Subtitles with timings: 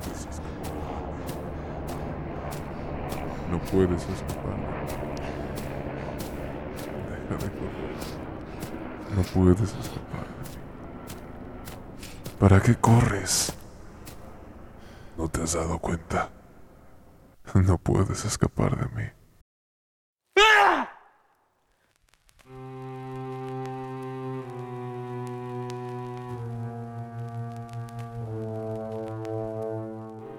[0.00, 0.56] puedes escapar.
[3.50, 4.56] No puedes escapar.
[7.28, 7.96] Déjame correr.
[9.16, 10.26] No puedes escapar.
[12.38, 13.52] ¿Para qué corres?
[15.16, 16.30] ¿No te has dado cuenta?
[17.54, 19.08] No puedes escapar de mí.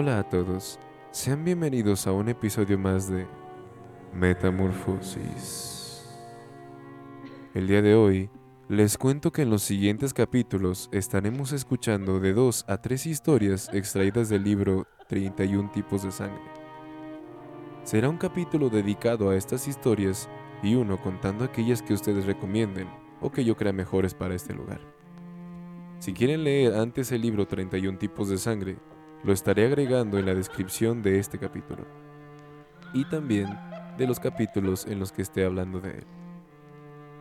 [0.00, 0.78] Hola a todos,
[1.10, 3.26] sean bienvenidos a un episodio más de
[4.14, 6.06] Metamorfosis.
[7.52, 8.30] El día de hoy
[8.68, 14.28] les cuento que en los siguientes capítulos estaremos escuchando de dos a tres historias extraídas
[14.28, 16.44] del libro 31 tipos de sangre.
[17.82, 20.28] Será un capítulo dedicado a estas historias
[20.62, 22.86] y uno contando aquellas que ustedes recomienden
[23.20, 24.78] o que yo crea mejores para este lugar.
[25.98, 28.78] Si quieren leer antes el libro 31 tipos de sangre,
[29.24, 31.84] lo estaré agregando en la descripción de este capítulo.
[32.94, 33.48] Y también
[33.96, 36.06] de los capítulos en los que esté hablando de él.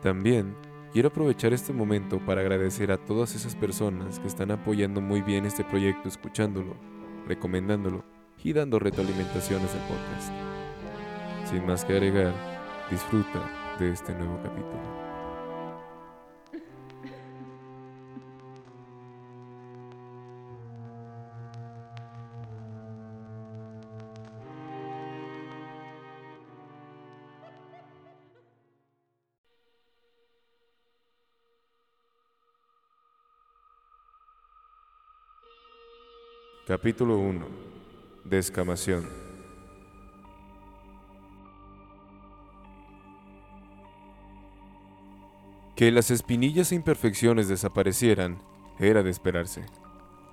[0.00, 0.56] También
[0.92, 5.44] quiero aprovechar este momento para agradecer a todas esas personas que están apoyando muy bien
[5.44, 6.74] este proyecto escuchándolo,
[7.28, 8.04] recomendándolo
[8.42, 10.32] y dando retroalimentaciones al podcast.
[11.50, 12.32] Sin más que agregar,
[12.90, 15.01] disfruta de este nuevo capítulo.
[36.64, 37.44] Capítulo 1.
[38.22, 39.08] Descamación.
[45.74, 48.38] Que las espinillas e imperfecciones desaparecieran
[48.78, 49.66] era de esperarse,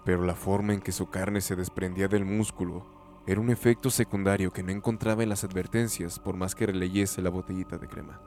[0.06, 2.86] pero la forma en que su carne se desprendía del músculo
[3.26, 7.32] era un efecto secundario que no encontraba en las advertencias por más que releyese la
[7.32, 8.22] botellita de crema.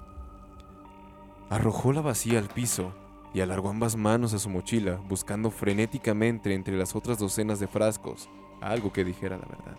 [1.50, 2.92] Arrojó la vacía al piso
[3.34, 8.28] y alargó ambas manos a su mochila, buscando frenéticamente entre las otras docenas de frascos
[8.62, 9.76] algo que dijera la verdad.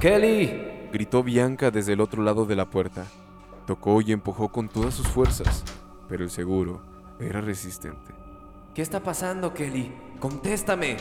[0.00, 0.88] ¡Kelly!
[0.92, 3.06] gritó Bianca desde el otro lado de la puerta.
[3.66, 5.64] Tocó y empujó con todas sus fuerzas,
[6.08, 6.80] pero el seguro
[7.18, 8.14] era resistente.
[8.74, 9.92] ¿Qué está pasando, Kelly?
[10.20, 10.96] ¡Contéstame!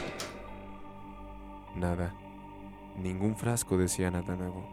[1.75, 2.13] Nada.
[2.97, 4.67] Ningún frasco decía nada nuevo.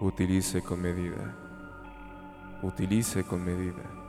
[0.00, 1.36] Utilice con medida.
[2.62, 4.01] Utilice con medida.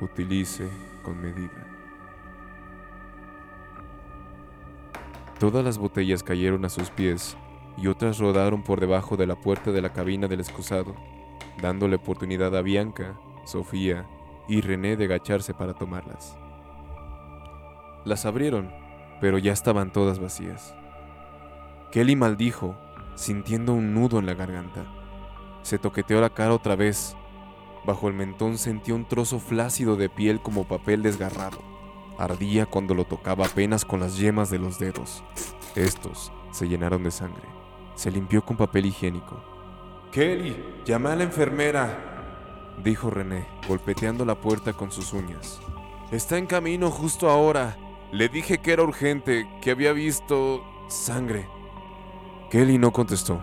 [0.00, 0.68] Utilice
[1.02, 1.66] con medida.
[5.38, 7.36] Todas las botellas cayeron a sus pies
[7.76, 10.94] y otras rodaron por debajo de la puerta de la cabina del excusado,
[11.60, 14.06] dándole oportunidad a Bianca, Sofía
[14.48, 16.36] y René de agacharse para tomarlas.
[18.04, 18.70] Las abrieron,
[19.20, 20.74] pero ya estaban todas vacías.
[21.90, 22.76] Kelly maldijo,
[23.14, 24.84] sintiendo un nudo en la garganta.
[25.62, 27.16] Se toqueteó la cara otra vez.
[27.86, 31.58] Bajo el mentón sentía un trozo flácido de piel como papel desgarrado.
[32.16, 35.22] Ardía cuando lo tocaba apenas con las yemas de los dedos.
[35.74, 37.46] Estos se llenaron de sangre.
[37.94, 39.42] Se limpió con papel higiénico.
[40.12, 45.60] Kelly, llama a la enfermera, dijo René, golpeteando la puerta con sus uñas.
[46.10, 47.76] Está en camino justo ahora.
[48.12, 51.48] Le dije que era urgente, que había visto sangre.
[52.50, 53.42] Kelly no contestó.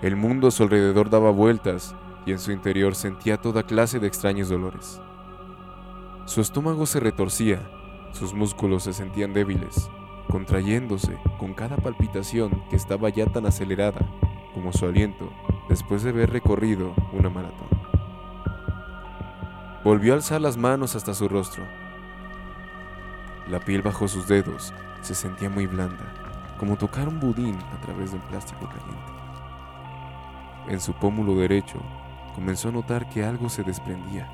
[0.00, 1.96] El mundo a su alrededor daba vueltas
[2.26, 5.00] y en su interior sentía toda clase de extraños dolores.
[6.24, 7.60] Su estómago se retorcía,
[8.12, 9.90] sus músculos se sentían débiles,
[10.28, 14.00] contrayéndose con cada palpitación que estaba ya tan acelerada
[14.54, 15.30] como su aliento
[15.68, 17.68] después de haber recorrido una maratón.
[19.84, 21.64] Volvió a alzar las manos hasta su rostro.
[23.50, 26.04] La piel bajo sus dedos se sentía muy blanda,
[26.58, 29.12] como tocar un budín a través de un plástico caliente.
[30.68, 31.78] En su pómulo derecho
[32.34, 34.30] comenzó a notar que algo se desprendía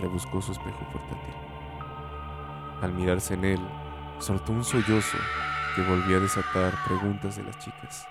[0.00, 1.34] rebuscó su espejo portátil.
[2.80, 3.60] Al mirarse en él,
[4.18, 5.18] soltó un sollozo
[5.74, 8.06] que volvía a desatar preguntas de las chicas.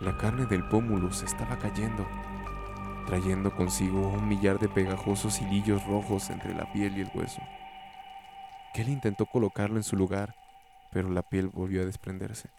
[0.00, 2.06] La carne del pómulo se estaba cayendo,
[3.06, 7.42] trayendo consigo un millar de pegajosos hilillos rojos entre la piel y el hueso.
[8.72, 10.34] Kelly intentó colocarlo en su lugar,
[10.90, 12.50] pero la piel volvió a desprenderse.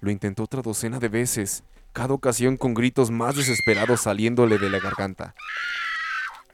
[0.00, 4.78] Lo intentó otra docena de veces, cada ocasión con gritos más desesperados saliéndole de la
[4.78, 5.34] garganta.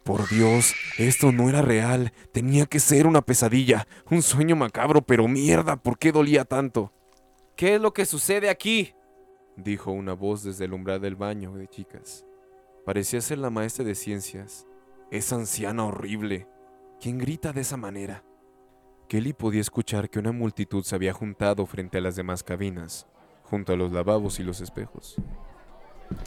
[0.05, 5.29] Por Dios, esto no era real, tenía que ser una pesadilla, un sueño macabro, pero
[5.29, 6.93] mierda, ¿por qué dolía tanto?
[7.56, 8.94] ¿Qué es lo que sucede aquí?
[9.56, 12.25] dijo una voz desde el umbral del baño de chicas.
[12.85, 14.67] Parecía ser la maestra de ciencias.
[15.11, 16.49] Esa anciana horrible.
[17.00, 18.25] ¿Quién grita de esa manera?
[19.08, 23.06] Kelly podía escuchar que una multitud se había juntado frente a las demás cabinas,
[23.44, 25.17] junto a los lavabos y los espejos.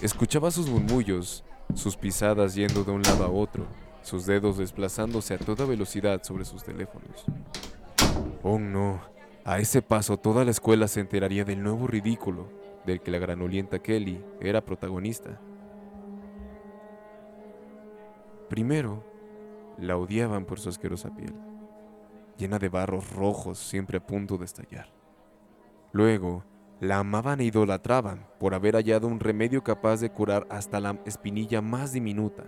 [0.02, 1.44] Escuchaba sus murmullos,
[1.74, 3.66] sus pisadas yendo de un lado a otro,
[4.02, 7.25] sus dedos desplazándose a toda velocidad sobre sus teléfonos.
[8.44, 9.02] Oh no,
[9.44, 12.50] a ese paso toda la escuela se enteraría del nuevo ridículo
[12.86, 15.42] del que la granolienta Kelly era protagonista.
[18.50, 19.04] Primero,
[19.78, 21.34] la odiaban por su asquerosa piel,
[22.38, 24.88] llena de barros rojos siempre a punto de estallar.
[25.92, 26.44] Luego,
[26.80, 31.62] la amaban e idolatraban por haber hallado un remedio capaz de curar hasta la espinilla
[31.62, 32.44] más diminuta,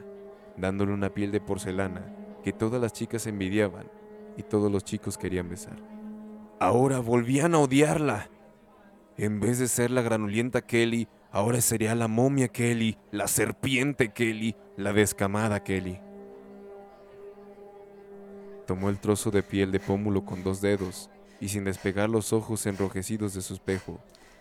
[0.55, 3.89] dándole una piel de porcelana que todas las chicas envidiaban
[4.37, 5.77] y todos los chicos querían besar.
[6.59, 8.29] Ahora volvían a odiarla.
[9.17, 14.55] En vez de ser la granulienta Kelly, ahora sería la momia Kelly, la serpiente Kelly,
[14.77, 15.99] la descamada Kelly.
[18.65, 21.09] Tomó el trozo de piel de pómulo con dos dedos
[21.41, 23.99] y sin despegar los ojos enrojecidos de su espejo,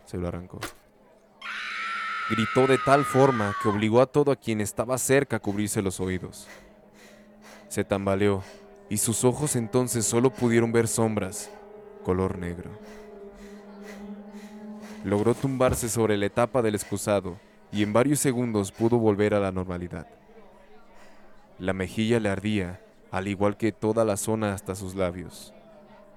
[0.09, 0.59] se lo arrancó.
[2.31, 6.01] Gritó de tal forma que obligó a todo a quien estaba cerca a cubrirse los
[6.01, 6.49] oídos.
[7.69, 8.43] Se tambaleó
[8.89, 11.51] y sus ojos entonces solo pudieron ver sombras,
[12.05, 12.71] color negro.
[15.05, 17.37] Logró tumbarse sobre la etapa del excusado
[17.71, 20.07] y en varios segundos pudo volver a la normalidad.
[21.59, 22.81] La mejilla le ardía,
[23.11, 25.53] al igual que toda la zona hasta sus labios.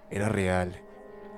[0.10, 0.82] Era real.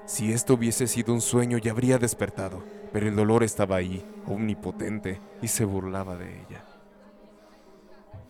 [0.06, 5.22] Si esto hubiese sido un sueño ya habría despertado, pero el dolor estaba ahí, omnipotente,
[5.42, 6.64] y se burlaba de ella.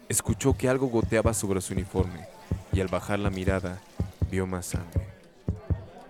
[0.08, 2.28] Escuchó que algo goteaba sobre su uniforme,
[2.72, 3.82] y al bajar la mirada,
[4.30, 5.08] vio más sangre.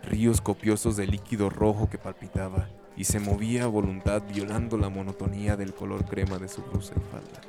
[0.04, 5.56] Ríos copiosos de líquido rojo que palpitaba y se movía a voluntad violando la monotonía
[5.56, 7.42] del color crema de su blusa y falda.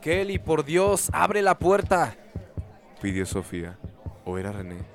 [0.00, 2.14] Kelly, por Dios, abre la puerta.
[3.00, 3.78] Pidió Sofía,
[4.24, 4.93] o era René.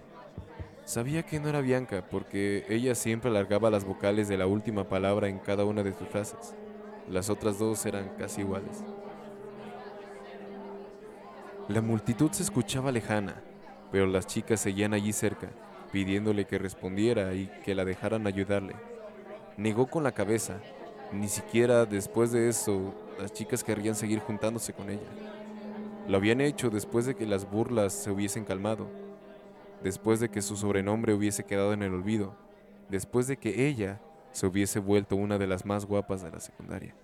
[0.89, 5.27] Sabía que no era Bianca porque ella siempre alargaba las vocales de la última palabra
[5.27, 6.55] en cada una de sus frases.
[7.07, 8.83] Las otras dos eran casi iguales.
[11.67, 13.35] La multitud se escuchaba lejana,
[13.91, 15.49] pero las chicas seguían allí cerca,
[15.91, 18.73] pidiéndole que respondiera y que la dejaran ayudarle.
[19.57, 20.59] Negó con la cabeza.
[21.13, 25.09] Ni siquiera después de eso las chicas querrían seguir juntándose con ella.
[26.07, 28.87] Lo habían hecho después de que las burlas se hubiesen calmado,
[29.83, 32.35] después de que su sobrenombre hubiese quedado en el olvido,
[32.89, 36.95] después de que ella se hubiese vuelto una de las más guapas de la secundaria.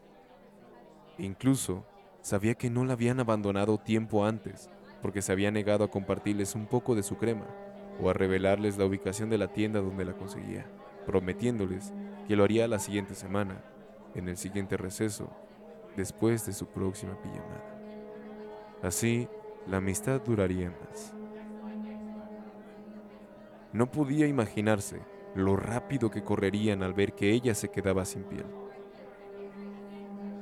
[1.17, 1.85] Incluso
[2.21, 4.69] sabía que no la habían abandonado tiempo antes,
[5.01, 7.45] porque se había negado a compartirles un poco de su crema
[8.01, 10.65] o a revelarles la ubicación de la tienda donde la conseguía,
[11.05, 11.93] prometiéndoles
[12.27, 13.63] que lo haría la siguiente semana,
[14.15, 15.29] en el siguiente receso,
[15.95, 17.63] después de su próxima pijamada.
[18.81, 19.27] Así,
[19.67, 21.13] la amistad duraría más.
[23.75, 25.01] No podía imaginarse
[25.35, 28.45] lo rápido que correrían al ver que ella se quedaba sin piel.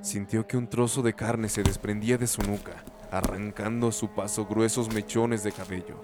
[0.01, 4.45] Sintió que un trozo de carne se desprendía de su nuca, arrancando a su paso
[4.45, 5.99] gruesos mechones de cabello.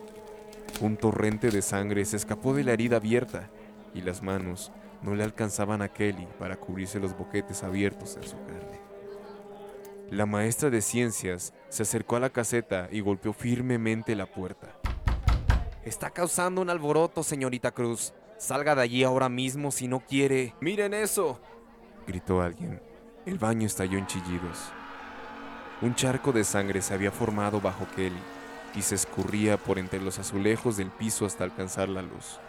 [0.82, 3.52] Un torrente de sangre se escapó de la herida abierta
[3.94, 4.72] y las manos
[5.04, 8.82] no le alcanzaban a Kelly para cubrirse los boquetes abiertos en su carne.
[10.10, 14.79] La maestra de ciencias se acercó a la caseta y golpeó firmemente la puerta.
[15.84, 18.14] Está causando un alboroto, señorita Cruz.
[18.38, 20.54] Salga de allí ahora mismo si no quiere.
[20.60, 21.40] ¡Miren eso!
[22.06, 22.82] gritó alguien.
[23.26, 24.58] El baño estalló en chillidos.
[25.82, 28.20] Un charco de sangre se había formado bajo Kelly
[28.76, 32.40] y se escurría por entre los azulejos del piso hasta alcanzar la luz.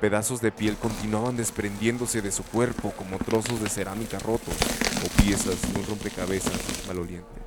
[0.00, 4.56] Pedazos de piel continuaban desprendiéndose de su cuerpo como trozos de cerámica rotos
[5.02, 7.40] o piezas de un rompecabezas maloliente.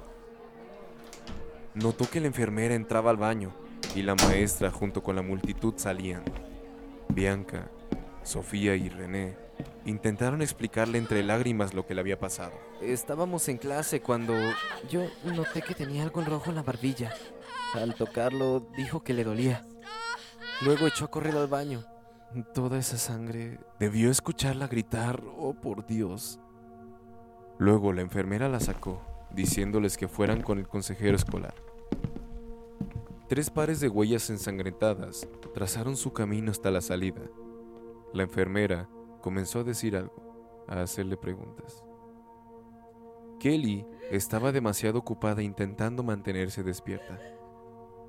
[1.76, 3.54] Notó que la enfermera entraba al baño
[3.96, 6.24] y la maestra junto con la multitud salían.
[7.10, 7.70] Bianca,
[8.24, 9.36] Sofía y René
[9.86, 12.54] intentaron explicarle entre lágrimas lo que le había pasado.
[12.82, 14.34] Estábamos en clase cuando
[14.90, 17.12] yo noté que tenía algo en rojo en la barbilla.
[17.74, 19.66] Al tocarlo dijo que le dolía.
[20.62, 21.84] Luego echó a correr al baño.
[22.54, 26.40] Toda esa sangre debió escucharla gritar, oh por Dios.
[27.58, 31.56] Luego la enfermera la sacó, diciéndoles que fueran con el consejero escolar.
[33.30, 37.22] Tres pares de huellas ensangrentadas trazaron su camino hasta la salida.
[38.12, 38.90] La enfermera
[39.22, 41.84] comenzó a decir algo, a hacerle preguntas.
[43.40, 47.20] Kelly estaba demasiado ocupada intentando mantenerse despierta.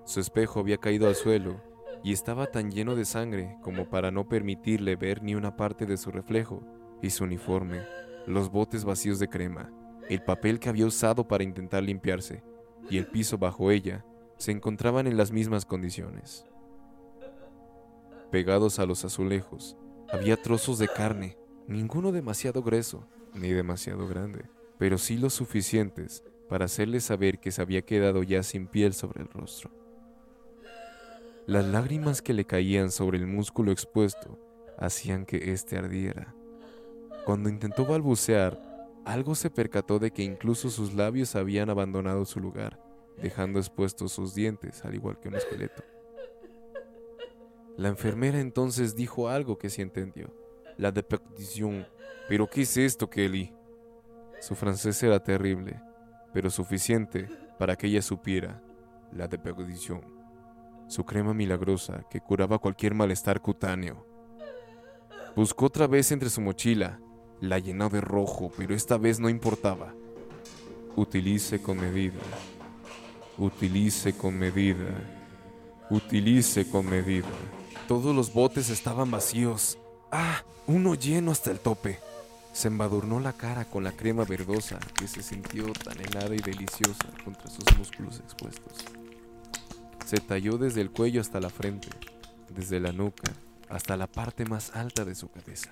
[0.06, 1.60] Su espejo había caído al suelo
[2.02, 5.98] y estaba tan lleno de sangre como para no permitirle ver ni una parte de
[5.98, 6.62] su reflejo,
[7.02, 7.82] y su uniforme,
[8.26, 9.70] los botes vacíos de crema,
[10.08, 12.42] el papel que había usado para intentar limpiarse,
[12.88, 14.06] y el piso bajo ella,
[14.40, 16.46] se encontraban en las mismas condiciones.
[18.30, 19.76] Pegados a los azulejos,
[20.12, 21.36] Había trozos de carne,
[21.68, 27.62] ninguno demasiado grueso ni demasiado grande, pero sí lo suficientes para hacerle saber que se
[27.62, 29.70] había quedado ya sin piel sobre el rostro.
[31.46, 34.36] Las lágrimas que le caían sobre el músculo expuesto
[34.78, 36.34] hacían que éste ardiera.
[37.24, 38.60] Cuando intentó balbucear,
[39.04, 42.80] algo se percató de que incluso sus labios habían abandonado su lugar,
[43.22, 45.82] dejando expuestos sus dientes, al igual que un esqueleto.
[47.76, 50.34] La enfermera entonces dijo algo que sí entendió.
[50.76, 51.86] La deperdición.
[52.28, 53.54] ¿Pero qué es esto, Kelly?
[54.40, 55.80] Su francés era terrible,
[56.32, 58.62] pero suficiente para que ella supiera.
[59.12, 60.02] La deperdición.
[60.88, 64.06] Su crema milagrosa que curaba cualquier malestar cutáneo.
[65.34, 67.00] Buscó otra vez entre su mochila.
[67.40, 69.94] La llenó de rojo, pero esta vez no importaba.
[70.96, 72.20] Utilice con medida.
[73.40, 74.84] Utilice con medida.
[75.88, 77.26] Utilice con medida.
[77.88, 79.78] Todos los botes estaban vacíos.
[80.12, 80.42] ¡Ah!
[80.66, 81.98] Uno lleno hasta el tope.
[82.52, 87.06] Se embadurnó la cara con la crema verdosa que se sintió tan helada y deliciosa
[87.24, 88.84] contra sus músculos expuestos.
[90.04, 91.88] Se talló desde el cuello hasta la frente,
[92.50, 93.32] desde la nuca
[93.70, 95.70] hasta la parte más alta de su cabeza.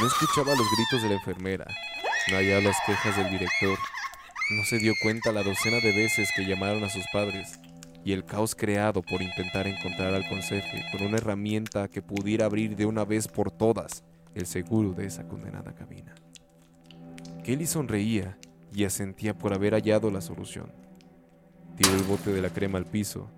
[0.00, 1.66] No escuchaba los gritos de la enfermera,
[2.32, 3.78] no hallaba las quejas del director,
[4.50, 7.58] no se dio cuenta la docena de veces que llamaron a sus padres
[8.04, 12.74] y el caos creado por intentar encontrar al conserje con una herramienta que pudiera abrir
[12.74, 16.14] de una vez por todas el seguro de esa condenada cabina.
[17.44, 18.38] Kelly sonreía
[18.72, 20.72] y asentía por haber hallado la solución.
[21.76, 23.30] Tiró el bote de la crema al piso,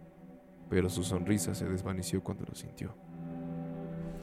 [0.69, 2.95] pero su sonrisa se desvaneció cuando lo sintió.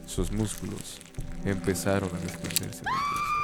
[0.06, 1.02] Sus músculos
[1.44, 3.37] empezaron a desprenderse del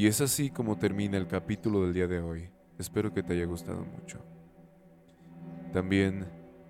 [0.00, 2.48] Y es así como termina el capítulo del día de hoy.
[2.78, 4.18] Espero que te haya gustado mucho.
[5.74, 6.24] También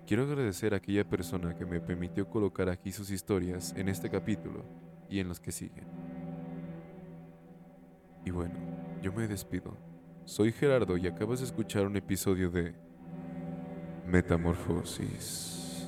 [0.05, 4.65] quiero agradecer a aquella persona que me permitió colocar aquí sus historias en este capítulo
[5.09, 5.85] y en los que siguen.
[8.25, 8.55] Y bueno,
[9.01, 9.77] yo me despido.
[10.25, 12.75] Soy Gerardo y acabas de escuchar un episodio de
[14.07, 15.87] Metamorfosis.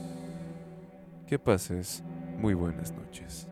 [1.28, 2.06] Que pases
[2.38, 3.50] muy buenas noches.